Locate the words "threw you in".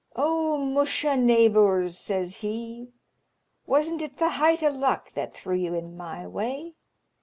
5.35-5.95